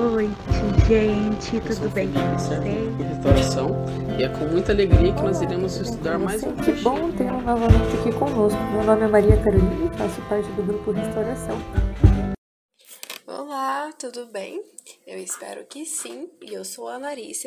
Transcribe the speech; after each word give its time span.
Boa 0.00 0.12
noite, 0.12 0.32
gente. 0.88 1.60
Tudo 1.60 1.90
bem 1.90 2.10
com 2.10 2.20
vocês? 2.32 2.64
restauração 3.06 3.68
e 4.18 4.22
é 4.22 4.30
com 4.30 4.46
muita 4.46 4.72
alegria 4.72 5.12
que 5.12 5.20
nós 5.20 5.42
iremos 5.42 5.76
estudar 5.76 6.18
mais 6.18 6.42
um 6.42 6.56
Que 6.56 6.72
bom 6.80 7.12
tê-lo 7.12 7.42
novamente 7.42 7.98
aqui 8.00 8.10
conosco. 8.18 8.58
Meu 8.72 8.82
nome 8.82 9.04
é 9.04 9.08
Maria 9.08 9.36
Carolina 9.44 9.92
e 9.92 9.98
faço 9.98 10.22
parte 10.26 10.48
do 10.52 10.62
grupo 10.62 10.90
Restauração. 10.92 11.58
Olá, 13.26 13.92
tudo 13.98 14.24
bem? 14.24 14.64
Eu 15.06 15.18
espero 15.18 15.66
que 15.66 15.84
sim. 15.84 16.30
E 16.40 16.54
eu 16.54 16.64
sou 16.64 16.88
a 16.88 16.98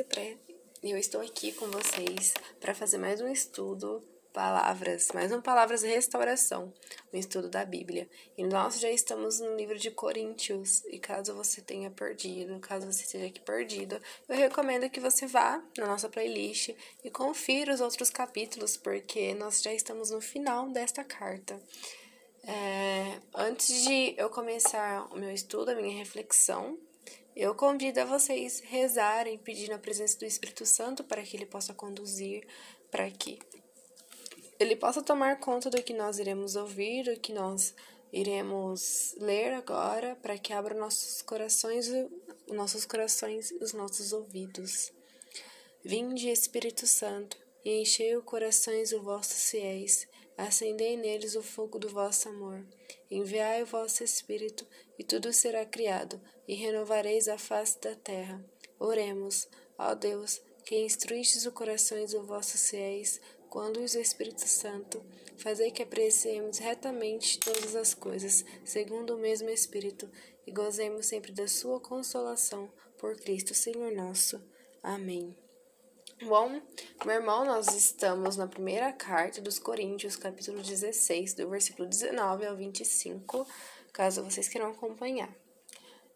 Pré. 0.07 0.37
E 0.83 0.91
eu 0.91 0.97
estou 0.99 1.21
aqui 1.21 1.53
com 1.53 1.65
vocês 1.65 2.35
para 2.61 2.75
fazer 2.75 2.99
mais 2.99 3.19
um 3.19 3.29
estudo 3.29 4.12
palavras, 4.33 5.09
mais 5.13 5.31
um 5.31 5.39
palavras 5.39 5.83
restauração, 5.83 6.73
um 7.13 7.17
estudo 7.17 7.47
da 7.47 7.63
Bíblia. 7.63 8.09
E 8.35 8.43
nós 8.43 8.79
já 8.79 8.89
estamos 8.89 9.39
no 9.39 9.55
livro 9.55 9.77
de 9.77 9.91
Coríntios. 9.91 10.83
E 10.85 10.97
caso 10.97 11.35
você 11.35 11.61
tenha 11.61 11.91
perdido, 11.91 12.59
caso 12.59 12.91
você 12.91 13.03
esteja 13.03 13.27
aqui 13.27 13.39
perdido, 13.39 14.01
eu 14.27 14.35
recomendo 14.35 14.89
que 14.89 14.99
você 14.99 15.27
vá 15.27 15.63
na 15.77 15.85
nossa 15.85 16.09
playlist 16.09 16.71
e 17.03 17.11
confira 17.11 17.73
os 17.73 17.79
outros 17.79 18.09
capítulos, 18.09 18.75
porque 18.75 19.35
nós 19.35 19.61
já 19.61 19.71
estamos 19.71 20.09
no 20.09 20.19
final 20.19 20.67
desta 20.69 21.03
carta. 21.03 21.61
É, 22.45 23.19
antes 23.35 23.83
de 23.85 24.15
eu 24.17 24.29
começar 24.29 25.07
o 25.13 25.17
meu 25.17 25.31
estudo, 25.31 25.69
a 25.69 25.75
minha 25.75 25.95
reflexão, 25.95 26.77
eu 27.35 27.53
convido 27.53 28.01
a 28.01 28.05
vocês 28.05 28.61
rezarem, 28.61 29.37
pedindo 29.37 29.73
a 29.73 29.79
presença 29.79 30.17
do 30.17 30.25
Espírito 30.25 30.65
Santo 30.65 31.03
para 31.03 31.21
que 31.21 31.37
ele 31.37 31.45
possa 31.45 31.73
conduzir, 31.73 32.45
para 32.91 33.09
que 33.09 33.39
ele 34.59 34.75
possa 34.75 35.01
tomar 35.01 35.39
conta 35.39 35.69
do 35.69 35.81
que 35.81 35.93
nós 35.93 36.19
iremos 36.19 36.55
ouvir, 36.55 37.05
do 37.05 37.19
que 37.19 37.33
nós 37.33 37.73
iremos 38.11 39.15
ler 39.17 39.53
agora, 39.53 40.15
para 40.21 40.37
que 40.37 40.53
abra 40.53 40.75
nossos 40.75 41.21
corações, 41.21 41.89
nossos 42.47 42.85
corações 42.85 43.51
e 43.51 43.63
os 43.63 43.73
nossos 43.73 44.13
ouvidos. 44.13 44.91
Vinde, 45.83 46.29
Espírito 46.29 46.85
Santo, 46.85 47.37
e 47.65 47.81
enchei 47.81 48.15
os 48.15 48.23
corações 48.23 48.91
dos 48.91 49.01
vossos 49.01 49.49
fiéis, 49.49 50.07
acendei 50.37 50.95
neles 50.95 51.35
o 51.35 51.43
fogo 51.43 51.79
do 51.79 51.89
vosso 51.89 52.29
amor. 52.29 52.65
Enviai 53.09 53.63
o 53.63 53.65
vosso 53.65 54.03
Espírito, 54.03 54.65
e 54.97 55.03
tudo 55.03 55.33
será 55.33 55.65
criado, 55.65 56.21
e 56.47 56.55
renovareis 56.55 57.27
a 57.27 57.37
face 57.37 57.79
da 57.79 57.95
terra. 57.95 58.43
Oremos, 58.79 59.47
ó 59.77 59.93
Deus, 59.93 60.41
que 60.65 60.77
instruístes 60.77 61.45
os 61.45 61.53
corações 61.53 62.11
dos 62.11 62.25
vossos 62.25 62.69
fiéis, 62.69 63.19
quando 63.53 63.77
o 63.77 63.83
Espírito 63.83 64.47
Santo, 64.47 65.05
fazei 65.37 65.69
que 65.69 65.83
apreciemos 65.83 66.57
retamente 66.57 67.37
todas 67.37 67.75
as 67.75 67.93
coisas, 67.93 68.43
segundo 68.65 69.15
o 69.15 69.19
mesmo 69.19 69.47
Espírito, 69.47 70.09
e 70.47 70.51
gozemos 70.51 71.05
sempre 71.05 71.31
da 71.31 71.47
sua 71.47 71.79
consolação, 71.79 72.67
por 72.97 73.15
Cristo 73.15 73.53
Senhor 73.53 73.91
nosso. 73.91 74.43
Amém. 74.81 75.37
Bom, 76.23 76.59
meu 77.05 77.13
irmão, 77.13 77.45
nós 77.45 77.67
estamos 77.75 78.37
na 78.37 78.47
primeira 78.47 78.91
carta 78.91 79.39
dos 79.39 79.59
Coríntios, 79.59 80.15
capítulo 80.15 80.63
16, 80.63 81.35
do 81.35 81.47
versículo 81.47 81.87
19 81.87 82.47
ao 82.47 82.55
25, 82.55 83.45
caso 83.93 84.23
vocês 84.23 84.47
queiram 84.47 84.71
acompanhar. 84.71 85.31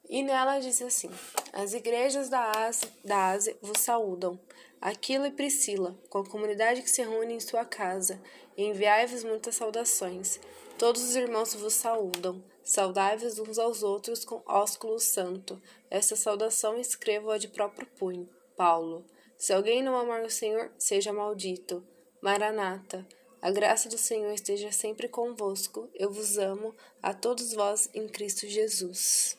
E 0.09 0.23
nela 0.23 0.59
diz 0.59 0.81
assim: 0.81 1.11
As 1.53 1.73
igrejas 1.73 2.29
da 2.29 2.49
Ásia, 2.65 2.89
da 3.03 3.27
Ásia 3.27 3.57
vos 3.61 3.79
saúdam, 3.79 4.39
Aquilo 4.79 5.25
e 5.25 5.31
Priscila, 5.31 5.97
com 6.09 6.19
a 6.19 6.25
comunidade 6.25 6.81
que 6.81 6.89
se 6.89 7.01
reúne 7.01 7.33
em 7.33 7.39
sua 7.39 7.65
casa, 7.65 8.21
enviai-vos 8.55 9.23
muitas 9.23 9.55
saudações. 9.55 10.39
Todos 10.77 11.01
os 11.01 11.15
irmãos 11.15 11.55
vos 11.55 11.73
saúdam. 11.73 12.43
Saudai-vos 12.63 13.39
uns 13.39 13.57
aos 13.57 13.81
outros 13.81 14.23
com 14.23 14.43
ósculo 14.45 14.99
santo. 14.99 15.59
Esta 15.89 16.15
saudação 16.15 16.77
escrevo-a 16.77 17.37
de 17.37 17.47
próprio 17.47 17.87
punho. 17.97 18.29
Paulo. 18.55 19.05
Se 19.37 19.53
alguém 19.53 19.81
não 19.81 19.95
amar 19.95 20.23
o 20.23 20.29
Senhor, 20.29 20.71
seja 20.77 21.13
maldito. 21.13 21.83
Maranata. 22.21 23.07
A 23.41 23.51
graça 23.51 23.87
do 23.87 23.97
Senhor 23.97 24.33
esteja 24.33 24.71
sempre 24.71 25.07
convosco. 25.07 25.89
Eu 25.93 26.11
vos 26.11 26.37
amo, 26.37 26.75
a 27.01 27.13
todos 27.13 27.53
vós 27.53 27.89
em 27.93 28.07
Cristo 28.07 28.47
Jesus. 28.47 29.37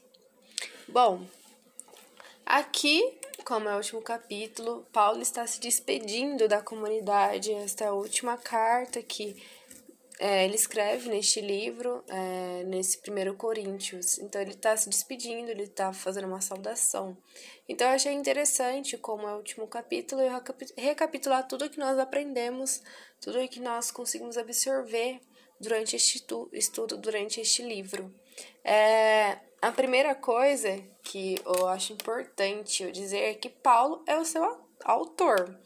Bom, 0.88 1.26
aqui, 2.46 3.17
como 3.48 3.66
é 3.66 3.72
o 3.72 3.76
último 3.78 4.02
capítulo, 4.02 4.86
Paulo 4.92 5.22
está 5.22 5.46
se 5.46 5.58
despedindo 5.58 6.46
da 6.46 6.60
comunidade. 6.60 7.50
Esta 7.50 7.84
é 7.84 7.86
a 7.86 7.94
última 7.94 8.36
carta 8.36 9.02
que 9.02 9.42
é, 10.18 10.44
ele 10.44 10.54
escreve 10.54 11.08
neste 11.08 11.40
livro, 11.40 12.04
é, 12.08 12.64
nesse 12.64 12.98
primeiro 12.98 13.34
Coríntios. 13.34 14.18
Então 14.18 14.38
ele 14.38 14.50
está 14.50 14.76
se 14.76 14.90
despedindo, 14.90 15.50
ele 15.50 15.62
está 15.62 15.94
fazendo 15.94 16.26
uma 16.26 16.42
saudação. 16.42 17.16
Então 17.66 17.86
eu 17.86 17.94
achei 17.94 18.12
interessante, 18.12 18.98
como 18.98 19.26
é 19.26 19.32
o 19.32 19.38
último 19.38 19.66
capítulo, 19.66 20.20
eu 20.20 20.30
recapitular 20.76 21.48
tudo 21.48 21.70
que 21.70 21.78
nós 21.78 21.98
aprendemos, 21.98 22.82
tudo 23.18 23.48
que 23.48 23.60
nós 23.60 23.90
conseguimos 23.90 24.36
absorver 24.36 25.22
durante 25.58 25.96
este 25.96 26.22
estudo, 26.52 26.98
durante 26.98 27.40
este 27.40 27.62
livro. 27.62 28.14
É, 28.64 29.38
a 29.60 29.72
primeira 29.72 30.14
coisa 30.14 30.82
que 31.02 31.36
eu 31.44 31.66
acho 31.68 31.92
importante 31.92 32.82
eu 32.82 32.90
dizer 32.90 33.18
é 33.18 33.34
que 33.34 33.48
Paulo 33.48 34.02
é 34.06 34.16
o 34.16 34.24
seu 34.24 34.58
autor. 34.84 35.58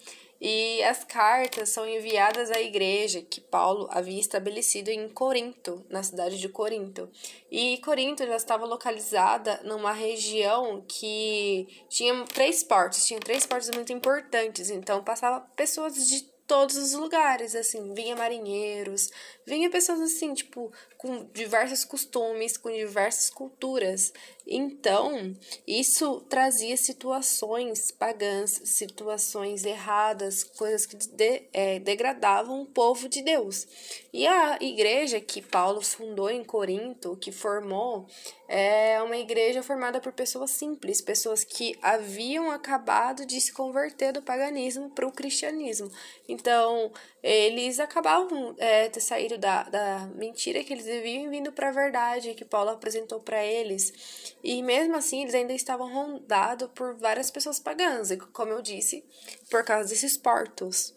E 0.45 0.83
as 0.83 1.05
cartas 1.05 1.69
são 1.69 1.89
enviadas 1.89 2.51
à 2.51 2.61
igreja 2.61 3.23
que 3.23 3.41
Paulo 3.41 3.87
havia 3.93 4.19
estabelecido 4.19 4.89
em 4.89 5.09
Corinto, 5.09 5.87
na 5.89 6.03
cidade 6.03 6.37
de 6.37 6.49
Corinto. 6.49 7.09
E 7.49 7.79
Corinto 7.79 8.25
ela 8.25 8.35
estava 8.35 8.67
localizada 8.67 9.61
numa 9.63 9.93
região 9.93 10.85
que 10.89 11.85
tinha 11.89 12.25
três 12.25 12.65
portos, 12.65 13.07
tinha 13.07 13.21
três 13.21 13.47
portos 13.47 13.71
muito 13.71 13.93
importantes, 13.93 14.69
então 14.69 15.05
passava 15.05 15.41
pessoas 15.55 16.09
de 16.09 16.23
todos 16.45 16.77
os 16.77 16.93
lugares, 16.93 17.55
assim, 17.55 17.95
vinha 17.95 18.17
marinheiros, 18.17 19.11
vinha 19.47 19.71
pessoas 19.71 20.01
assim, 20.01 20.35
tipo, 20.35 20.73
com 20.97 21.25
diversos 21.33 21.85
costumes, 21.85 22.57
com 22.57 22.71
diversas 22.71 23.29
culturas. 23.29 24.13
Então, 24.47 25.37
isso 25.67 26.21
trazia 26.29 26.77
situações 26.77 27.91
pagãs, 27.91 28.61
situações 28.65 29.65
erradas, 29.65 30.43
coisas 30.43 30.87
que 30.87 30.97
de, 30.97 31.43
é, 31.53 31.79
degradavam 31.79 32.63
o 32.63 32.67
povo 32.67 33.09
de 33.09 33.23
Deus. 33.23 33.67
E 34.13 34.27
a 34.27 34.59
igreja 34.61 35.21
que 35.21 35.41
Paulo 35.41 35.81
fundou 35.81 36.31
em 36.31 36.45
Corinto, 36.45 37.17
que 37.17 37.33
formou, 37.33 38.07
é 38.49 39.01
uma 39.03 39.17
igreja 39.17 39.63
formada 39.63 40.01
por 40.01 40.13
pessoas 40.13 40.51
simples, 40.51 41.01
pessoas 41.01 41.43
que 41.43 41.79
haviam 41.81 42.51
acabado 42.51 43.25
de 43.25 43.41
se 43.41 43.53
converter 43.53 44.13
do 44.13 44.21
paganismo 44.21 44.91
para 44.91 45.07
o 45.07 45.13
cristianismo. 45.13 45.91
Então, 46.29 46.93
eles 47.23 47.81
acabavam 47.81 48.55
é, 48.59 48.89
ter 48.89 49.01
da, 49.39 49.65
da 49.65 50.09
mentira 50.15 50.63
que 50.63 50.73
eles 50.73 50.87
viviam 50.87 51.31
vindo 51.31 51.53
para 51.53 51.69
a 51.69 51.73
verdade 51.73 52.35
que 52.35 52.45
Paulo 52.45 52.71
apresentou 52.71 53.21
para 53.21 53.45
eles. 53.45 54.35
E 54.43 54.63
mesmo 54.63 54.97
assim, 54.97 55.23
eles 55.23 55.35
ainda 55.35 55.53
estavam 55.53 55.93
rondados 55.93 56.69
por 56.75 56.95
várias 56.95 57.31
pessoas 57.31 57.59
pagãs, 57.59 58.11
como 58.33 58.53
eu 58.53 58.63
disse, 58.63 59.05
por 59.51 59.65
causa 59.65 59.89
desses 59.89 60.17
portos. 60.17 60.95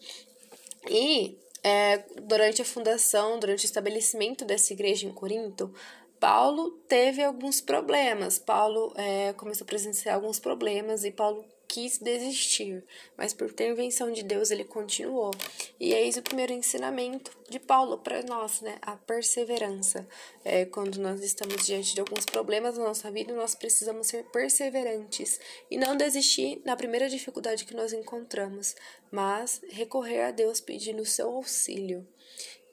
E 0.88 1.38
é, 1.62 2.04
durante 2.22 2.62
a 2.62 2.64
fundação, 2.64 3.38
durante 3.38 3.64
o 3.64 3.66
estabelecimento 3.66 4.44
dessa 4.44 4.72
igreja 4.72 5.06
em 5.06 5.12
Corinto, 5.12 5.74
Paulo 6.20 6.70
teve 6.88 7.22
alguns 7.22 7.60
problemas. 7.60 8.38
Paulo 8.38 8.92
é, 8.96 9.32
começou 9.32 9.64
a 9.64 9.66
presenciar 9.66 10.14
alguns 10.14 10.38
problemas 10.38 11.04
e 11.04 11.10
Paulo 11.10 11.44
quis 11.68 11.98
desistir, 11.98 12.84
mas 13.16 13.32
por 13.32 13.50
intervenção 13.50 14.12
de 14.12 14.22
Deus 14.22 14.50
ele 14.50 14.64
continuou. 14.64 15.30
E 15.78 15.92
eis 15.92 16.16
o 16.16 16.22
primeiro 16.22 16.52
ensinamento 16.52 17.30
de 17.48 17.58
Paulo 17.58 17.98
para 17.98 18.22
nós, 18.22 18.60
né? 18.60 18.78
A 18.82 18.96
perseverança. 18.96 20.06
É, 20.44 20.64
quando 20.64 20.96
nós 20.98 21.22
estamos 21.22 21.66
diante 21.66 21.94
de 21.94 22.00
alguns 22.00 22.24
problemas 22.24 22.78
na 22.78 22.84
nossa 22.84 23.10
vida, 23.10 23.34
nós 23.34 23.54
precisamos 23.54 24.06
ser 24.06 24.24
perseverantes 24.26 25.40
e 25.70 25.76
não 25.76 25.96
desistir 25.96 26.60
na 26.64 26.76
primeira 26.76 27.08
dificuldade 27.08 27.64
que 27.64 27.74
nós 27.74 27.92
encontramos, 27.92 28.74
mas 29.10 29.60
recorrer 29.68 30.22
a 30.22 30.30
Deus 30.30 30.60
pedindo 30.60 31.02
o 31.02 31.06
seu 31.06 31.28
auxílio. 31.28 32.06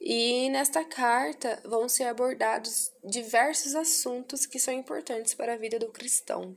E 0.06 0.50
nesta 0.50 0.84
carta 0.84 1.58
vão 1.64 1.88
ser 1.88 2.04
abordados 2.04 2.92
diversos 3.02 3.74
assuntos 3.74 4.44
que 4.44 4.58
são 4.58 4.74
importantes 4.74 5.32
para 5.32 5.54
a 5.54 5.56
vida 5.56 5.78
do 5.78 5.88
cristão. 5.88 6.54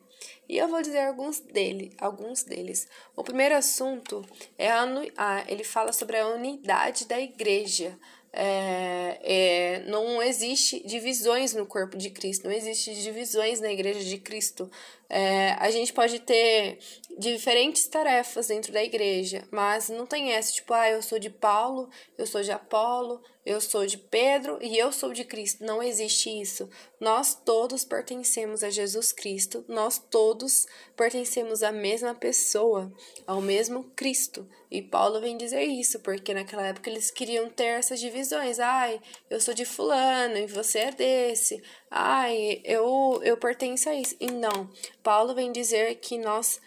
E 0.50 0.58
eu 0.58 0.68
vou 0.68 0.82
dizer 0.82 1.00
alguns 1.00 1.40
dele, 1.40 1.96
alguns 1.98 2.44
deles. 2.44 2.90
O 3.16 3.24
primeiro 3.24 3.56
assunto 3.56 4.26
é 4.58 4.70
a, 4.70 5.46
ele 5.48 5.64
fala 5.64 5.94
sobre 5.94 6.18
a 6.18 6.28
unidade 6.28 7.06
da 7.06 7.22
igreja. 7.22 7.98
É, 8.34 9.18
é, 9.24 9.80
não 9.88 10.22
existe 10.22 10.86
divisões 10.86 11.54
no 11.54 11.66
corpo 11.66 11.98
de 11.98 12.10
Cristo, 12.10 12.44
não 12.44 12.52
existe 12.52 12.94
divisões 13.02 13.62
na 13.62 13.72
igreja 13.72 14.04
de 14.04 14.18
Cristo. 14.18 14.70
É, 15.10 15.52
a 15.60 15.72
gente 15.72 15.94
pode 15.94 16.20
ter 16.20 16.80
diferentes 17.18 17.88
tarefas 17.88 18.48
dentro 18.48 18.72
da 18.72 18.84
igreja, 18.84 19.44
mas 19.52 19.90
não 19.90 20.06
tem 20.06 20.34
essa, 20.34 20.52
tipo, 20.52 20.74
ah, 20.74 20.90
eu 20.90 21.02
sou 21.02 21.18
de 21.18 21.30
Paulo, 21.30 21.90
eu 22.18 22.28
sou 22.28 22.42
de 22.42 22.52
Apolo, 22.52 23.22
eu 23.48 23.62
sou 23.62 23.86
de 23.86 23.98
Pedro 23.98 24.60
e 24.62 24.78
eu 24.78 24.92
sou 24.92 25.14
de 25.14 25.24
Cristo. 25.24 25.64
Não 25.64 25.82
existe 25.82 26.30
isso. 26.30 26.70
Nós 27.00 27.34
todos 27.34 27.86
pertencemos 27.86 28.62
a 28.62 28.70
Jesus 28.70 29.14
Cristo, 29.14 29.64
nós 29.70 29.98
todos 29.98 30.66
pertencemos 30.98 31.64
à 31.64 31.72
mesma 31.72 32.14
pessoa, 32.14 32.92
ao 33.26 33.42
mesmo 33.42 33.86
Cristo. 33.96 34.48
E 34.70 34.82
Paulo 34.82 35.22
vem 35.22 35.38
dizer 35.38 35.64
isso, 35.64 36.02
porque 36.02 36.34
naquela 36.34 36.68
época 36.68 36.90
eles 36.90 37.10
queriam 37.10 37.50
ter 37.50 37.80
essas 37.80 38.02
divisões. 38.02 38.60
Ai, 38.60 39.02
eu 39.30 39.40
sou 39.40 39.54
de 39.54 39.64
fulano 39.64 40.38
e 40.38 40.46
você 40.46 40.80
é 40.80 40.92
desse. 40.92 41.64
Ai, 41.90 42.62
eu, 42.64 43.20
eu 43.24 43.38
pertenço 43.38 43.90
a 43.90 43.96
isso. 43.96 44.16
E 44.20 44.30
não, 44.32 44.70
Paulo 45.02 45.34
vem 45.34 45.52
dizer 45.52 45.96
que 45.96 46.18
nós 46.18 46.60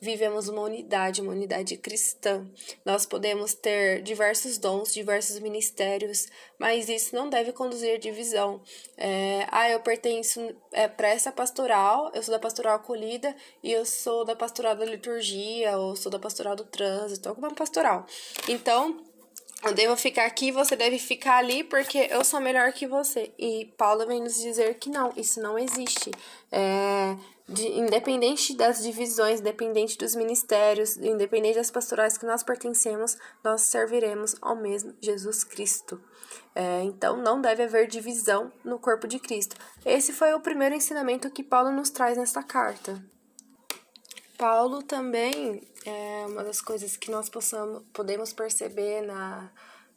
vivemos 0.00 0.48
uma 0.48 0.62
unidade, 0.62 1.20
uma 1.20 1.32
unidade 1.32 1.76
cristã. 1.76 2.46
Nós 2.84 3.06
podemos 3.06 3.54
ter 3.54 4.02
diversos 4.02 4.58
dons, 4.58 4.92
diversos 4.92 5.38
ministérios, 5.38 6.28
mas 6.58 6.88
isso 6.88 7.14
não 7.14 7.28
deve 7.28 7.52
conduzir 7.52 7.98
divisão. 7.98 8.60
É, 8.96 9.46
ah, 9.50 9.68
eu 9.70 9.80
pertenço 9.80 10.54
é, 10.72 10.86
para 10.86 11.08
essa 11.08 11.32
pastoral, 11.32 12.10
eu 12.14 12.22
sou 12.22 12.32
da 12.32 12.38
pastoral 12.38 12.76
acolhida 12.76 13.34
e 13.62 13.72
eu 13.72 13.84
sou 13.84 14.24
da 14.24 14.36
pastoral 14.36 14.76
da 14.76 14.84
liturgia, 14.84 15.76
ou 15.78 15.96
sou 15.96 16.12
da 16.12 16.18
pastoral 16.18 16.54
do 16.54 16.64
trânsito, 16.64 17.28
alguma 17.28 17.52
pastoral. 17.54 18.06
Então, 18.48 19.02
eu 19.64 19.72
devo 19.72 19.96
ficar 19.96 20.26
aqui, 20.26 20.52
você 20.52 20.76
deve 20.76 20.98
ficar 20.98 21.38
ali 21.38 21.64
porque 21.64 22.08
eu 22.10 22.24
sou 22.24 22.40
melhor 22.40 22.72
que 22.72 22.86
você. 22.86 23.32
E 23.38 23.72
Paulo 23.76 24.06
vem 24.06 24.22
nos 24.22 24.40
dizer 24.40 24.74
que 24.74 24.90
não, 24.90 25.12
isso 25.16 25.40
não 25.40 25.58
existe. 25.58 26.10
É, 26.52 27.16
de, 27.48 27.66
independente 27.78 28.54
das 28.54 28.82
divisões, 28.82 29.40
independente 29.40 29.96
dos 29.96 30.14
ministérios, 30.14 30.96
independente 30.96 31.56
das 31.56 31.70
pastorais 31.70 32.18
que 32.18 32.26
nós 32.26 32.42
pertencemos, 32.42 33.16
nós 33.42 33.62
serviremos 33.62 34.36
ao 34.40 34.56
mesmo 34.56 34.94
Jesus 35.00 35.42
Cristo. 35.42 36.00
É, 36.54 36.82
então, 36.82 37.16
não 37.16 37.40
deve 37.40 37.62
haver 37.64 37.86
divisão 37.86 38.52
no 38.64 38.78
corpo 38.78 39.06
de 39.06 39.18
Cristo. 39.18 39.56
Esse 39.84 40.12
foi 40.12 40.32
o 40.34 40.40
primeiro 40.40 40.74
ensinamento 40.74 41.30
que 41.30 41.42
Paulo 41.42 41.70
nos 41.70 41.90
traz 41.90 42.16
nesta 42.16 42.42
carta. 42.42 43.02
Paulo 44.36 44.82
também, 44.82 45.62
é 45.84 46.26
uma 46.26 46.44
das 46.44 46.60
coisas 46.60 46.96
que 46.96 47.10
nós 47.10 47.28
possamos, 47.28 47.82
podemos 47.92 48.32
perceber 48.32 49.02
na, 49.02 49.50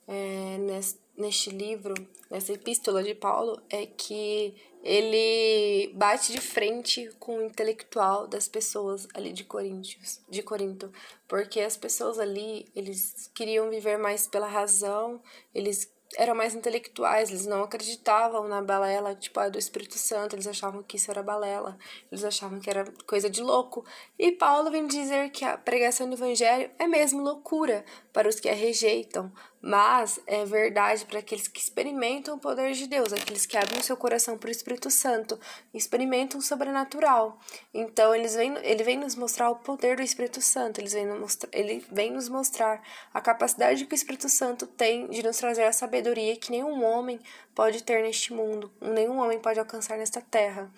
é, 0.07 0.57
neste, 0.57 0.99
neste 1.17 1.49
livro, 1.49 1.93
nessa 2.29 2.53
epístola 2.53 3.03
de 3.03 3.13
Paulo, 3.13 3.61
é 3.69 3.85
que 3.85 4.55
ele 4.83 5.91
bate 5.93 6.31
de 6.31 6.39
frente 6.39 7.09
com 7.19 7.37
o 7.37 7.43
intelectual 7.43 8.27
das 8.27 8.47
pessoas 8.47 9.07
ali 9.13 9.33
de 9.33 9.43
Coríntios, 9.43 10.21
de 10.29 10.41
Corinto, 10.41 10.91
porque 11.27 11.59
as 11.59 11.75
pessoas 11.75 12.17
ali, 12.17 12.65
eles 12.73 13.29
queriam 13.33 13.69
viver 13.69 13.97
mais 13.97 14.27
pela 14.27 14.47
razão, 14.47 15.21
eles 15.53 15.91
eram 16.17 16.33
mais 16.33 16.55
intelectuais, 16.55 17.29
eles 17.29 17.45
não 17.45 17.63
acreditavam 17.63 18.47
na 18.47 18.61
balela, 18.61 19.13
tipo, 19.13 19.39
do 19.49 19.59
Espírito 19.59 19.97
Santo, 19.97 20.35
eles 20.35 20.47
achavam 20.47 20.81
que 20.81 20.97
isso 20.97 21.11
era 21.11 21.21
balela, 21.21 21.77
eles 22.11 22.23
achavam 22.23 22.59
que 22.59 22.69
era 22.69 22.85
coisa 23.05 23.29
de 23.29 23.41
louco. 23.41 23.85
E 24.17 24.31
Paulo 24.31 24.71
vem 24.71 24.87
dizer 24.87 25.29
que 25.29 25.45
a 25.45 25.57
pregação 25.57 26.09
do 26.09 26.15
evangelho 26.15 26.71
é 26.79 26.87
mesmo 26.87 27.21
loucura 27.21 27.85
para 28.11 28.27
os 28.27 28.39
que 28.39 28.49
a 28.49 28.53
rejeitam, 28.53 29.31
mas 29.61 30.19
é 30.25 30.45
verdade 30.45 31.05
para 31.05 31.19
aqueles 31.19 31.47
que 31.47 31.59
experimentam 31.59 32.35
o 32.35 32.39
poder 32.39 32.73
de 32.73 32.87
Deus, 32.87 33.11
aqueles 33.11 33.45
que 33.45 33.57
abrem 33.57 33.79
o 33.79 33.83
seu 33.83 33.97
coração 33.97 34.37
para 34.37 34.47
o 34.47 34.51
Espírito 34.51 34.89
Santo, 34.89 35.39
experimentam 35.73 36.39
o 36.39 36.43
sobrenatural. 36.43 37.37
Então, 37.73 38.15
eles 38.15 38.35
vêm, 38.35 38.55
ele 38.63 38.83
vem 38.83 38.97
nos 38.97 39.15
mostrar 39.15 39.49
o 39.49 39.57
poder 39.57 39.97
do 39.97 40.01
Espírito 40.01 40.41
Santo, 40.41 40.79
eles 40.79 40.93
vem 40.93 41.05
nos 41.05 41.37
ele 41.51 41.85
vem 41.91 42.11
nos 42.11 42.29
mostrar 42.29 42.81
a 43.13 43.21
capacidade 43.21 43.85
que 43.85 43.93
o 43.93 43.95
Espírito 43.95 44.29
Santo 44.29 44.65
tem 44.65 45.07
de 45.07 45.23
nos 45.23 45.37
trazer 45.37 45.63
a 45.63 45.73
sabedoria 45.73 46.35
que 46.35 46.51
nenhum 46.51 46.83
homem 46.83 47.19
pode 47.53 47.83
ter 47.83 48.01
neste 48.01 48.33
mundo, 48.33 48.71
nenhum 48.81 49.19
homem 49.19 49.39
pode 49.39 49.59
alcançar 49.59 49.97
nesta 49.97 50.21
terra. 50.21 50.71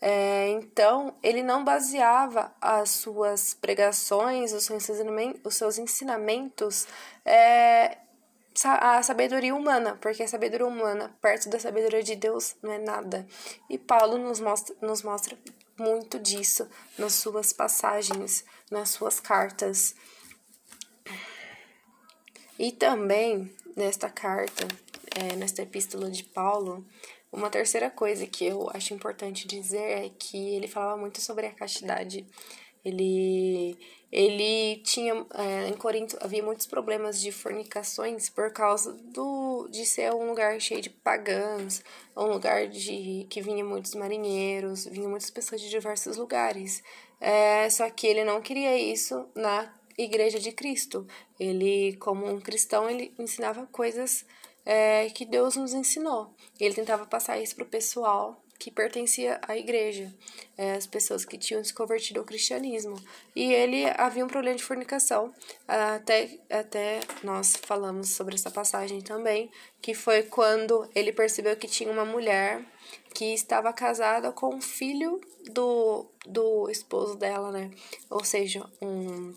É, 0.00 0.48
então, 0.50 1.14
ele 1.22 1.42
não 1.42 1.64
baseava 1.64 2.52
as 2.60 2.90
suas 2.90 3.54
pregações, 3.54 4.52
os 4.52 4.64
seus 4.64 4.88
ensinamentos, 4.88 5.40
os 5.44 5.56
seus 5.56 5.78
ensinamentos 5.78 6.86
é, 7.24 7.98
a 8.64 9.02
sabedoria 9.02 9.54
humana, 9.54 9.98
porque 10.00 10.22
a 10.22 10.28
sabedoria 10.28 10.66
humana, 10.66 11.16
perto 11.20 11.48
da 11.48 11.58
sabedoria 11.58 12.02
de 12.02 12.16
Deus, 12.16 12.56
não 12.62 12.72
é 12.72 12.78
nada. 12.78 13.26
E 13.68 13.78
Paulo 13.78 14.18
nos 14.18 14.40
mostra, 14.40 14.74
nos 14.80 15.02
mostra 15.02 15.38
muito 15.78 16.18
disso 16.18 16.68
nas 16.98 17.14
suas 17.14 17.52
passagens, 17.52 18.44
nas 18.70 18.90
suas 18.90 19.20
cartas. 19.20 19.94
E 22.58 22.72
também 22.72 23.54
nesta 23.76 24.10
carta, 24.10 24.66
é, 25.14 25.36
nesta 25.36 25.62
epístola 25.62 26.10
de 26.10 26.24
Paulo, 26.24 26.84
uma 27.30 27.50
terceira 27.50 27.90
coisa 27.90 28.26
que 28.26 28.46
eu 28.46 28.68
acho 28.74 28.94
importante 28.94 29.46
dizer 29.46 30.06
é 30.06 30.10
que 30.18 30.54
ele 30.54 30.66
falava 30.66 30.96
muito 30.96 31.20
sobre 31.20 31.46
a 31.46 31.52
castidade. 31.52 32.26
Ele 32.84 33.76
ele 34.10 34.76
tinha 34.84 35.26
é, 35.34 35.68
em 35.68 35.74
Corinto 35.74 36.16
havia 36.20 36.42
muitos 36.42 36.66
problemas 36.66 37.20
de 37.20 37.30
fornicações 37.30 38.30
por 38.30 38.50
causa 38.52 38.92
do 38.92 39.68
de 39.70 39.84
ser 39.84 40.12
um 40.14 40.28
lugar 40.28 40.58
cheio 40.60 40.80
de 40.80 40.88
pagãos, 40.88 41.82
um 42.16 42.24
lugar 42.24 42.68
de 42.68 43.26
que 43.28 43.42
vinha 43.42 43.64
muitos 43.64 43.94
marinheiros, 43.94 44.86
vinha 44.86 45.08
muitas 45.08 45.30
pessoas 45.30 45.60
de 45.60 45.68
diversos 45.68 46.16
lugares. 46.16 46.82
É, 47.20 47.68
só 47.68 47.90
que 47.90 48.06
ele 48.06 48.24
não 48.24 48.40
queria 48.40 48.78
isso 48.78 49.28
na 49.34 49.74
igreja 49.98 50.38
de 50.38 50.52
Cristo. 50.52 51.06
Ele, 51.38 51.96
como 51.96 52.26
um 52.26 52.40
cristão, 52.40 52.88
ele 52.88 53.12
ensinava 53.18 53.66
coisas 53.66 54.24
é, 54.64 55.10
que 55.10 55.24
Deus 55.24 55.56
nos 55.56 55.74
ensinou. 55.74 56.34
Ele 56.58 56.74
tentava 56.74 57.04
passar 57.06 57.38
isso 57.40 57.56
para 57.56 57.64
o 57.64 57.68
pessoal 57.68 58.42
que 58.58 58.70
pertencia 58.70 59.40
à 59.46 59.56
igreja, 59.56 60.12
é, 60.56 60.72
as 60.72 60.86
pessoas 60.86 61.24
que 61.24 61.38
tinham 61.38 61.62
se 61.62 61.72
convertido 61.72 62.18
ao 62.18 62.26
cristianismo. 62.26 62.96
E 63.34 63.52
ele 63.52 63.84
havia 63.96 64.24
um 64.24 64.28
problema 64.28 64.56
de 64.56 64.64
fornicação, 64.64 65.32
até, 65.66 66.38
até 66.50 67.00
nós 67.22 67.54
falamos 67.56 68.10
sobre 68.10 68.34
essa 68.34 68.50
passagem 68.50 69.00
também, 69.00 69.50
que 69.80 69.94
foi 69.94 70.24
quando 70.24 70.88
ele 70.94 71.12
percebeu 71.12 71.56
que 71.56 71.68
tinha 71.68 71.92
uma 71.92 72.04
mulher 72.04 72.64
que 73.14 73.32
estava 73.32 73.72
casada 73.72 74.32
com 74.32 74.56
o 74.56 74.60
filho 74.60 75.20
do, 75.52 76.06
do 76.26 76.68
esposo 76.68 77.16
dela, 77.16 77.52
né? 77.52 77.70
Ou 78.10 78.24
seja, 78.24 78.64
um 78.82 79.34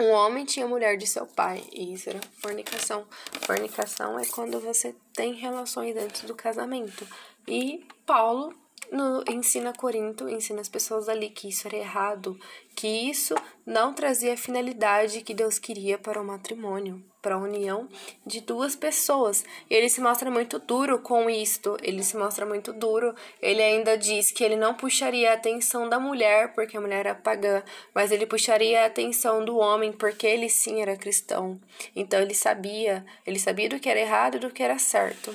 um 0.00 0.12
homem 0.12 0.46
tinha 0.46 0.66
mulher 0.66 0.96
de 0.96 1.06
seu 1.06 1.26
pai, 1.26 1.62
e 1.70 1.92
isso 1.92 2.08
era 2.08 2.20
fornicação. 2.38 3.06
Fornicação 3.42 4.18
é 4.18 4.24
quando 4.24 4.58
você 4.58 4.94
tem 5.12 5.34
relações 5.34 5.94
dentro 5.94 6.26
do 6.26 6.34
casamento. 6.34 7.06
E 7.50 7.84
Paulo 8.06 8.54
no, 8.92 9.22
ensina 9.28 9.72
Corinto, 9.72 10.28
ensina 10.28 10.60
as 10.60 10.68
pessoas 10.68 11.08
ali 11.08 11.30
que 11.30 11.48
isso 11.48 11.66
era 11.68 11.76
errado, 11.76 12.38
que 12.74 12.88
isso 12.88 13.34
não 13.64 13.94
trazia 13.94 14.34
a 14.34 14.36
finalidade 14.36 15.20
que 15.20 15.34
Deus 15.34 15.58
queria 15.58 15.96
para 15.96 16.20
o 16.20 16.24
matrimônio, 16.24 17.04
para 17.22 17.36
a 17.36 17.38
união 17.38 17.88
de 18.26 18.40
duas 18.40 18.74
pessoas. 18.74 19.44
E 19.68 19.74
ele 19.74 19.88
se 19.88 20.00
mostra 20.00 20.30
muito 20.30 20.58
duro 20.58 20.98
com 20.98 21.30
isto, 21.30 21.76
ele 21.82 22.02
se 22.02 22.16
mostra 22.16 22.44
muito 22.44 22.72
duro. 22.72 23.14
Ele 23.40 23.62
ainda 23.62 23.96
diz 23.96 24.32
que 24.32 24.42
ele 24.42 24.56
não 24.56 24.74
puxaria 24.74 25.30
a 25.30 25.34
atenção 25.34 25.88
da 25.88 26.00
mulher, 26.00 26.52
porque 26.54 26.76
a 26.76 26.80
mulher 26.80 27.06
era 27.06 27.14
pagã, 27.14 27.62
mas 27.94 28.10
ele 28.10 28.26
puxaria 28.26 28.82
a 28.82 28.86
atenção 28.86 29.44
do 29.44 29.56
homem, 29.56 29.92
porque 29.92 30.26
ele 30.26 30.48
sim 30.48 30.82
era 30.82 30.96
cristão. 30.96 31.60
Então 31.94 32.20
ele 32.20 32.34
sabia, 32.34 33.04
ele 33.26 33.38
sabia 33.38 33.68
do 33.68 33.78
que 33.78 33.88
era 33.88 34.00
errado 34.00 34.36
e 34.36 34.40
do 34.40 34.50
que 34.50 34.62
era 34.62 34.78
certo. 34.78 35.32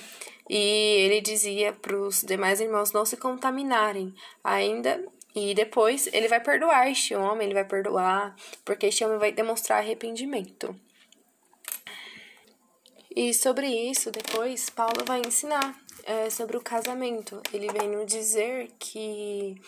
E 0.50 0.58
ele 0.58 1.22
dizia 1.22 1.74
para 1.74 1.98
os 1.98 2.22
demais 2.22 2.62
irmãos 2.62 2.92
não 2.92 3.06
se 3.06 3.18
contaminarem 3.18 4.14
ainda. 4.44 5.04
E 5.36 5.54
depois 5.54 6.08
ele 6.14 6.28
vai 6.28 6.40
perdoar 6.40 6.90
este 6.90 7.14
homem, 7.14 7.46
ele 7.46 7.54
vai 7.54 7.66
perdoar, 7.66 8.36
porque 8.64 8.86
este 8.86 9.04
homem 9.04 9.18
vai 9.18 9.32
demonstrar 9.32 9.80
arrependimento. 9.80 10.74
E 13.14 13.34
sobre 13.34 13.68
isso, 13.68 14.12
depois, 14.12 14.70
Paulo 14.70 15.04
vai 15.06 15.22
ensinar 15.26 15.76
é 16.06 16.30
sobre 16.30 16.56
o 16.56 16.62
casamento. 16.62 17.42
Ele 17.52 17.68
vem 17.72 17.90
nos 17.90 18.06
dizer 18.06 18.72
que 18.78 19.60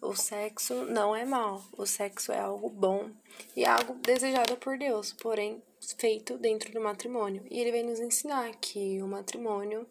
o 0.00 0.16
sexo 0.16 0.86
não 0.86 1.14
é 1.14 1.24
mal, 1.24 1.62
o 1.76 1.84
sexo 1.84 2.32
é 2.32 2.40
algo 2.40 2.70
bom 2.70 3.10
e 3.54 3.64
algo 3.64 3.94
desejado 3.96 4.56
por 4.56 4.78
Deus, 4.78 5.12
porém 5.12 5.62
feito 5.98 6.38
dentro 6.38 6.72
do 6.72 6.80
matrimônio. 6.80 7.44
E 7.50 7.60
ele 7.60 7.72
vem 7.72 7.84
nos 7.84 8.00
ensinar 8.00 8.54
que 8.56 9.02
o 9.02 9.06
matrimônio 9.06 9.86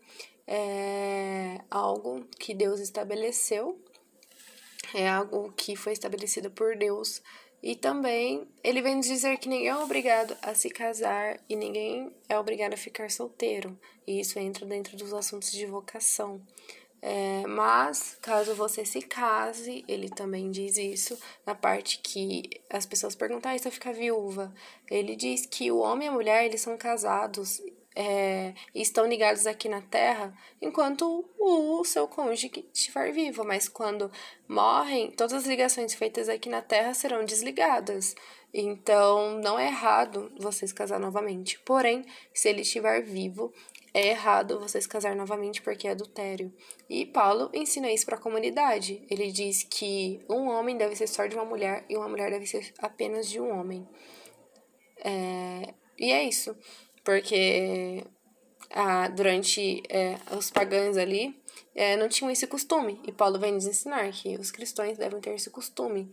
é 0.47 1.61
algo 1.69 2.25
que 2.39 2.53
Deus 2.53 2.79
estabeleceu, 2.79 3.79
é 4.93 5.07
algo 5.07 5.51
que 5.55 5.75
foi 5.75 5.93
estabelecido 5.93 6.49
por 6.51 6.75
Deus. 6.75 7.21
E 7.63 7.75
também 7.75 8.47
ele 8.63 8.81
vem 8.81 8.95
nos 8.95 9.05
dizer 9.05 9.37
que 9.37 9.47
ninguém 9.47 9.67
é 9.67 9.75
obrigado 9.75 10.35
a 10.41 10.55
se 10.55 10.69
casar 10.69 11.39
e 11.47 11.55
ninguém 11.55 12.11
é 12.27 12.37
obrigado 12.37 12.73
a 12.73 12.77
ficar 12.77 13.11
solteiro. 13.11 13.79
E 14.07 14.19
isso 14.19 14.39
entra 14.39 14.65
dentro 14.65 14.97
dos 14.97 15.13
assuntos 15.13 15.51
de 15.51 15.65
vocação. 15.67 16.41
É, 17.01 17.47
mas, 17.47 18.17
caso 18.21 18.53
você 18.53 18.85
se 18.85 19.01
case, 19.01 19.83
ele 19.87 20.07
também 20.07 20.51
diz 20.51 20.77
isso 20.77 21.17
na 21.45 21.55
parte 21.55 21.97
que 21.97 22.47
as 22.69 22.85
pessoas 22.85 23.15
perguntam, 23.15 23.51
ah, 23.51 23.55
eu 23.55 23.71
ficar 23.71 23.91
viúva? 23.91 24.53
Ele 24.89 25.15
diz 25.15 25.47
que 25.47 25.71
o 25.71 25.79
homem 25.79 26.07
e 26.07 26.09
a 26.09 26.13
mulher, 26.13 26.45
eles 26.45 26.61
são 26.61 26.77
casados 26.77 27.59
é, 27.95 28.53
e 28.73 28.81
estão 28.81 29.07
ligados 29.07 29.45
aqui 29.45 29.67
na 29.67 29.81
Terra 29.81 30.33
enquanto 30.61 31.25
o 31.37 31.83
seu 31.83 32.07
cônjuge 32.07 32.51
estiver 32.73 33.11
vivo, 33.11 33.43
mas 33.43 33.67
quando 33.67 34.11
morrem, 34.47 35.11
todas 35.11 35.33
as 35.33 35.45
ligações 35.45 35.93
feitas 35.93 36.29
aqui 36.29 36.49
na 36.49 36.61
Terra 36.61 36.93
serão 36.93 37.25
desligadas. 37.25 38.15
Então, 38.53 39.39
não 39.39 39.57
é 39.57 39.67
errado 39.67 40.31
vocês 40.37 40.73
casar 40.73 40.99
novamente. 40.99 41.57
Porém, 41.59 42.05
se 42.33 42.49
ele 42.49 42.61
estiver 42.61 43.01
vivo, 43.01 43.53
é 43.93 44.07
errado 44.09 44.59
vocês 44.59 44.87
casar 44.87 45.15
novamente 45.15 45.61
porque 45.61 45.87
é 45.87 45.91
adultério. 45.91 46.53
E 46.89 47.05
Paulo 47.05 47.49
ensina 47.53 47.91
isso 47.91 48.05
para 48.05 48.15
a 48.15 48.21
comunidade. 48.21 49.05
Ele 49.09 49.31
diz 49.31 49.63
que 49.63 50.23
um 50.29 50.47
homem 50.47 50.77
deve 50.77 50.95
ser 50.95 51.07
só 51.07 51.25
de 51.25 51.35
uma 51.35 51.45
mulher 51.45 51.85
e 51.89 51.97
uma 51.97 52.07
mulher 52.07 52.31
deve 52.31 52.45
ser 52.45 52.73
apenas 52.79 53.29
de 53.29 53.39
um 53.39 53.59
homem. 53.59 53.87
É... 55.03 55.73
E 55.99 56.11
é 56.11 56.23
isso, 56.23 56.57
porque 57.03 58.03
ah, 58.71 59.07
durante 59.09 59.83
é, 59.89 60.17
os 60.35 60.49
pagãos 60.49 60.97
ali 60.97 61.39
é, 61.75 61.95
não 61.95 62.07
tinham 62.07 62.31
esse 62.31 62.47
costume. 62.47 62.99
E 63.05 63.11
Paulo 63.11 63.37
vem 63.39 63.51
nos 63.51 63.65
ensinar 63.65 64.09
que 64.11 64.35
os 64.37 64.51
cristãos 64.51 64.97
devem 64.97 65.19
ter 65.19 65.35
esse 65.35 65.49
costume. 65.49 66.11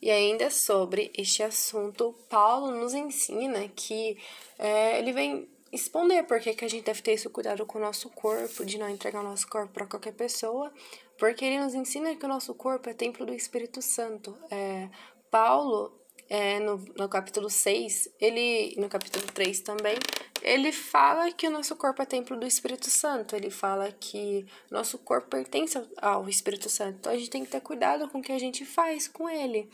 E 0.00 0.10
ainda 0.10 0.50
sobre 0.50 1.10
este 1.16 1.42
assunto, 1.42 2.14
Paulo 2.28 2.70
nos 2.70 2.94
ensina 2.94 3.68
que 3.68 4.16
é, 4.58 4.98
ele 4.98 5.12
vem 5.12 5.48
responder 5.72 6.22
por 6.22 6.40
que, 6.40 6.54
que 6.54 6.64
a 6.64 6.68
gente 6.68 6.84
deve 6.84 7.02
ter 7.02 7.12
esse 7.12 7.28
cuidado 7.28 7.66
com 7.66 7.78
o 7.78 7.80
nosso 7.80 8.08
corpo, 8.10 8.64
de 8.64 8.78
não 8.78 8.88
entregar 8.88 9.20
o 9.20 9.24
nosso 9.24 9.46
corpo 9.48 9.72
para 9.72 9.86
qualquer 9.86 10.14
pessoa, 10.14 10.72
porque 11.18 11.44
ele 11.44 11.58
nos 11.58 11.74
ensina 11.74 12.14
que 12.14 12.24
o 12.24 12.28
nosso 12.28 12.54
corpo 12.54 12.88
é 12.88 12.94
templo 12.94 13.26
do 13.26 13.34
Espírito 13.34 13.82
Santo. 13.82 14.36
É, 14.50 14.88
Paulo, 15.30 15.97
é, 16.28 16.60
no, 16.60 16.76
no 16.96 17.08
capítulo 17.08 17.48
6, 17.48 18.08
ele, 18.20 18.74
no 18.76 18.88
capítulo 18.88 19.26
3 19.26 19.60
também, 19.60 19.96
ele 20.42 20.70
fala 20.72 21.32
que 21.32 21.46
o 21.48 21.50
nosso 21.50 21.74
corpo 21.74 22.02
é 22.02 22.06
templo 22.06 22.36
do 22.36 22.46
Espírito 22.46 22.90
Santo. 22.90 23.34
Ele 23.34 23.50
fala 23.50 23.90
que 23.90 24.46
nosso 24.70 24.98
corpo 24.98 25.28
pertence 25.28 25.80
ao 25.96 26.28
Espírito 26.28 26.68
Santo. 26.68 26.96
Então 26.98 27.12
a 27.12 27.16
gente 27.16 27.30
tem 27.30 27.44
que 27.44 27.50
ter 27.50 27.60
cuidado 27.60 28.08
com 28.08 28.18
o 28.18 28.22
que 28.22 28.32
a 28.32 28.38
gente 28.38 28.64
faz 28.64 29.08
com 29.08 29.28
ele. 29.28 29.68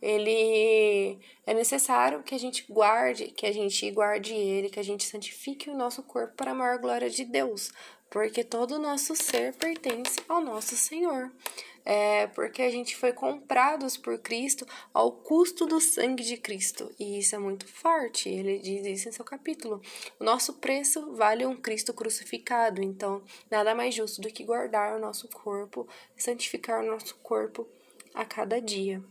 Ele 0.00 1.18
é 1.46 1.52
necessário 1.52 2.22
que 2.22 2.34
a 2.34 2.38
gente 2.38 2.64
guarde, 2.70 3.26
que 3.26 3.46
a 3.46 3.52
gente 3.52 3.90
guarde 3.90 4.32
ele, 4.32 4.70
que 4.70 4.80
a 4.80 4.84
gente 4.84 5.04
santifique 5.04 5.68
o 5.68 5.76
nosso 5.76 6.02
corpo 6.02 6.34
para 6.36 6.52
a 6.52 6.54
maior 6.54 6.78
glória 6.78 7.10
de 7.10 7.24
Deus, 7.24 7.72
porque 8.08 8.44
todo 8.44 8.76
o 8.76 8.78
nosso 8.78 9.16
ser 9.16 9.54
pertence 9.54 10.20
ao 10.28 10.40
nosso 10.40 10.76
Senhor 10.76 11.32
é 11.90 12.26
porque 12.26 12.60
a 12.60 12.70
gente 12.70 12.94
foi 12.94 13.14
comprados 13.14 13.96
por 13.96 14.18
Cristo 14.18 14.66
ao 14.92 15.10
custo 15.10 15.64
do 15.64 15.80
sangue 15.80 16.22
de 16.22 16.36
Cristo. 16.36 16.94
E 17.00 17.18
isso 17.18 17.34
é 17.34 17.38
muito 17.38 17.66
forte, 17.66 18.28
ele 18.28 18.58
diz 18.58 18.84
isso 18.84 19.08
em 19.08 19.12
seu 19.12 19.24
capítulo. 19.24 19.80
O 20.20 20.24
nosso 20.24 20.52
preço 20.52 21.14
vale 21.14 21.46
um 21.46 21.56
Cristo 21.56 21.94
crucificado, 21.94 22.82
então 22.82 23.22
nada 23.50 23.74
mais 23.74 23.94
justo 23.94 24.20
do 24.20 24.28
que 24.28 24.44
guardar 24.44 24.94
o 24.94 25.00
nosso 25.00 25.28
corpo, 25.28 25.88
santificar 26.14 26.84
o 26.84 26.86
nosso 26.86 27.16
corpo 27.22 27.66
a 28.14 28.22
cada 28.22 28.60
dia. 28.60 29.02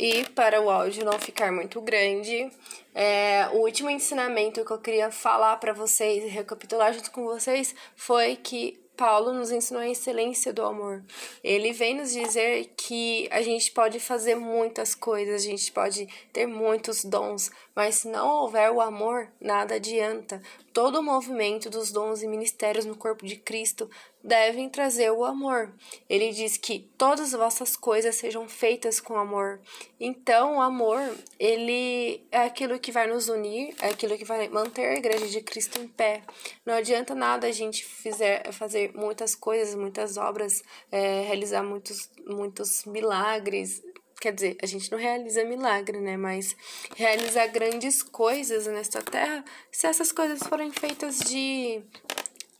E 0.00 0.24
para 0.30 0.62
o 0.62 0.70
áudio 0.70 1.04
não 1.04 1.18
ficar 1.18 1.52
muito 1.52 1.82
grande, 1.82 2.50
é, 2.94 3.46
o 3.52 3.58
último 3.58 3.90
ensinamento 3.90 4.64
que 4.64 4.72
eu 4.72 4.78
queria 4.78 5.10
falar 5.10 5.58
para 5.58 5.74
vocês 5.74 6.24
e 6.24 6.28
recapitular 6.28 6.94
junto 6.94 7.10
com 7.10 7.24
vocês 7.24 7.74
foi 7.94 8.36
que 8.36 8.83
Paulo 8.96 9.32
nos 9.32 9.50
ensinou 9.50 9.82
a 9.82 9.88
excelência 9.88 10.52
do 10.52 10.62
amor. 10.62 11.02
Ele 11.42 11.72
vem 11.72 11.96
nos 11.96 12.12
dizer 12.12 12.72
que 12.76 13.28
a 13.30 13.42
gente 13.42 13.72
pode 13.72 13.98
fazer 13.98 14.36
muitas 14.36 14.94
coisas, 14.94 15.42
a 15.42 15.44
gente 15.44 15.72
pode 15.72 16.08
ter 16.32 16.46
muitos 16.46 17.04
dons, 17.04 17.50
mas 17.74 17.96
se 17.96 18.08
não 18.08 18.28
houver 18.28 18.70
o 18.70 18.80
amor, 18.80 19.28
nada 19.40 19.74
adianta. 19.74 20.40
Todo 20.72 21.00
o 21.00 21.02
movimento 21.02 21.68
dos 21.68 21.90
dons 21.90 22.22
e 22.22 22.28
ministérios 22.28 22.84
no 22.84 22.96
corpo 22.96 23.26
de 23.26 23.36
Cristo 23.36 23.90
devem 24.24 24.70
trazer 24.70 25.10
o 25.10 25.22
amor. 25.22 25.70
Ele 26.08 26.30
diz 26.32 26.56
que 26.56 26.88
todas 26.96 27.34
as 27.34 27.38
vossas 27.38 27.76
coisas 27.76 28.14
sejam 28.14 28.48
feitas 28.48 28.98
com 28.98 29.18
amor. 29.18 29.60
Então, 30.00 30.56
o 30.56 30.60
amor, 30.62 30.98
ele 31.38 32.26
é 32.32 32.38
aquilo 32.38 32.78
que 32.78 32.90
vai 32.90 33.06
nos 33.06 33.28
unir, 33.28 33.74
é 33.80 33.88
aquilo 33.88 34.16
que 34.16 34.24
vai 34.24 34.48
manter 34.48 34.86
a 34.86 34.94
igreja 34.94 35.26
de 35.26 35.42
Cristo 35.42 35.78
em 35.78 35.86
pé. 35.86 36.22
Não 36.64 36.72
adianta 36.72 37.14
nada 37.14 37.46
a 37.46 37.52
gente 37.52 37.84
fizer, 37.84 38.50
fazer 38.52 38.92
muitas 38.94 39.34
coisas, 39.34 39.74
muitas 39.74 40.16
obras, 40.16 40.62
é, 40.90 41.22
realizar 41.22 41.62
muitos, 41.62 42.08
muitos 42.26 42.86
milagres, 42.86 43.82
quer 44.18 44.32
dizer, 44.32 44.56
a 44.62 44.66
gente 44.66 44.90
não 44.90 44.98
realiza 44.98 45.44
milagre, 45.44 46.00
né? 46.00 46.16
Mas 46.16 46.56
realizar 46.96 47.46
grandes 47.48 48.02
coisas 48.02 48.66
nesta 48.66 49.02
terra 49.02 49.44
se 49.70 49.86
essas 49.86 50.10
coisas 50.12 50.40
forem 50.48 50.70
feitas 50.70 51.18
de 51.18 51.82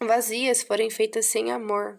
vazias, 0.00 0.62
forem 0.62 0.90
feitas 0.90 1.26
sem 1.26 1.50
amor. 1.50 1.98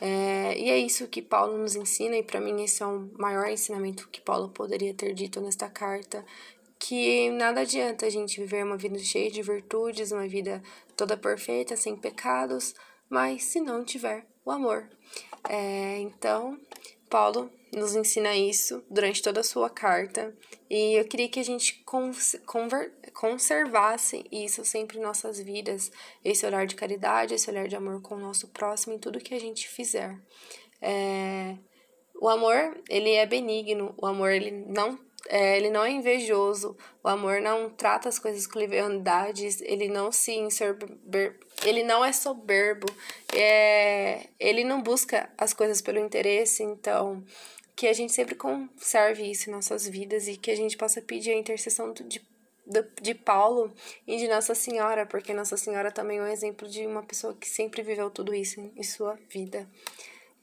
É, 0.00 0.58
e 0.58 0.70
é 0.70 0.78
isso 0.78 1.08
que 1.08 1.22
Paulo 1.22 1.56
nos 1.56 1.76
ensina, 1.76 2.16
e 2.16 2.22
para 2.22 2.40
mim 2.40 2.62
esse 2.62 2.82
é 2.82 2.86
o 2.86 3.10
maior 3.18 3.48
ensinamento 3.48 4.08
que 4.08 4.20
Paulo 4.20 4.48
poderia 4.48 4.92
ter 4.94 5.14
dito 5.14 5.40
nesta 5.40 5.68
carta. 5.68 6.24
Que 6.78 7.30
nada 7.30 7.62
adianta 7.62 8.06
a 8.06 8.10
gente 8.10 8.40
viver 8.40 8.64
uma 8.64 8.76
vida 8.76 8.98
cheia 8.98 9.30
de 9.30 9.42
virtudes, 9.42 10.12
uma 10.12 10.28
vida 10.28 10.62
toda 10.96 11.16
perfeita, 11.16 11.76
sem 11.76 11.96
pecados, 11.96 12.74
mas 13.08 13.44
se 13.44 13.60
não 13.60 13.84
tiver 13.84 14.26
o 14.44 14.50
amor. 14.50 14.88
É, 15.48 15.98
então, 15.98 16.58
Paulo 17.08 17.50
nos 17.76 17.94
ensina 17.94 18.34
isso 18.36 18.84
durante 18.90 19.22
toda 19.22 19.40
a 19.40 19.44
sua 19.44 19.70
carta 19.70 20.34
e 20.68 20.98
eu 20.98 21.04
queria 21.04 21.28
que 21.28 21.40
a 21.40 21.44
gente 21.44 21.84
conservasse 23.12 24.24
isso 24.30 24.64
sempre 24.64 24.98
em 24.98 25.02
nossas 25.02 25.38
vidas, 25.38 25.90
esse 26.24 26.44
olhar 26.44 26.66
de 26.66 26.74
caridade, 26.74 27.34
esse 27.34 27.50
olhar 27.50 27.68
de 27.68 27.76
amor 27.76 28.00
com 28.02 28.16
o 28.16 28.20
nosso 28.20 28.48
próximo 28.48 28.94
em 28.94 28.98
tudo 28.98 29.20
que 29.20 29.34
a 29.34 29.40
gente 29.40 29.68
fizer. 29.68 30.18
É... 30.80 31.56
O 32.20 32.28
amor, 32.28 32.80
ele 32.88 33.10
é 33.10 33.26
benigno, 33.26 33.92
o 33.98 34.06
amor, 34.06 34.30
ele 34.30 34.50
não 34.50 34.98
é, 35.28 35.56
ele 35.56 35.70
não 35.70 35.82
é 35.82 35.90
invejoso, 35.90 36.76
o 37.02 37.08
amor 37.08 37.40
não 37.40 37.70
trata 37.70 38.08
as 38.08 38.18
coisas 38.18 38.46
com 38.46 38.58
leviandades, 38.58 39.60
ele 39.62 39.88
não 39.88 40.12
se 40.12 40.32
inserber, 40.32 41.38
ele 41.64 41.82
não 41.82 42.04
é 42.04 42.12
soberbo, 42.12 42.86
é, 43.32 44.26
ele 44.38 44.64
não 44.64 44.82
busca 44.82 45.30
as 45.38 45.54
coisas 45.54 45.80
pelo 45.80 45.98
interesse, 45.98 46.62
então 46.62 47.24
que 47.76 47.86
a 47.86 47.92
gente 47.92 48.12
sempre 48.12 48.34
conserve 48.34 49.28
isso 49.28 49.48
em 49.48 49.52
nossas 49.52 49.86
vidas 49.86 50.28
e 50.28 50.36
que 50.36 50.50
a 50.50 50.56
gente 50.56 50.76
possa 50.76 51.02
pedir 51.02 51.32
a 51.32 51.38
intercessão 51.38 51.92
de, 51.92 52.04
de, 52.04 52.22
de 53.02 53.14
Paulo 53.14 53.72
e 54.06 54.16
de 54.16 54.28
Nossa 54.28 54.54
Senhora, 54.54 55.04
porque 55.06 55.34
Nossa 55.34 55.56
Senhora 55.56 55.90
também 55.90 56.18
é 56.18 56.22
um 56.22 56.26
exemplo 56.26 56.68
de 56.68 56.86
uma 56.86 57.02
pessoa 57.02 57.34
que 57.34 57.48
sempre 57.48 57.82
viveu 57.82 58.10
tudo 58.10 58.34
isso 58.34 58.60
em, 58.60 58.72
em 58.76 58.82
sua 58.82 59.18
vida. 59.28 59.68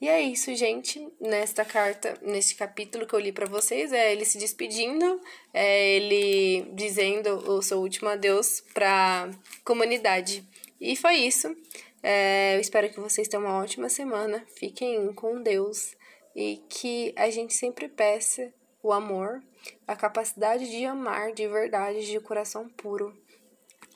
E 0.02 0.08
é 0.08 0.20
isso, 0.20 0.52
gente. 0.56 1.08
Nesta 1.20 1.64
carta, 1.64 2.18
neste 2.22 2.56
capítulo 2.56 3.06
que 3.06 3.14
eu 3.14 3.20
li 3.20 3.30
para 3.30 3.46
vocês, 3.46 3.92
é 3.92 4.10
ele 4.10 4.24
se 4.24 4.36
despedindo, 4.36 5.20
é 5.54 5.90
ele 5.94 6.62
dizendo 6.74 7.36
o 7.48 7.62
seu 7.62 7.78
último 7.78 8.08
adeus 8.08 8.64
para 8.74 9.30
comunidade. 9.64 10.44
E 10.80 10.96
foi 10.96 11.14
isso. 11.18 11.56
É, 12.02 12.56
eu 12.56 12.60
espero 12.60 12.90
que 12.90 12.98
vocês 12.98 13.28
tenham 13.28 13.44
uma 13.44 13.62
ótima 13.62 13.88
semana. 13.88 14.44
Fiquem 14.56 15.12
com 15.12 15.40
Deus 15.40 15.94
e 16.34 16.62
que 16.68 17.14
a 17.16 17.30
gente 17.30 17.54
sempre 17.54 17.88
peça 17.88 18.52
o 18.82 18.92
amor, 18.92 19.42
a 19.86 19.94
capacidade 19.94 20.68
de 20.68 20.84
amar 20.84 21.32
de 21.32 21.46
verdade, 21.46 22.06
de 22.06 22.18
coração 22.20 22.68
puro 22.68 23.16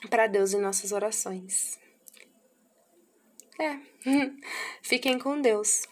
para 0.09 0.27
Deus 0.27 0.53
em 0.53 0.61
nossas 0.61 0.91
orações. 0.91 1.77
É. 3.59 3.79
Fiquem 4.81 5.17
com 5.17 5.41
Deus. 5.41 5.83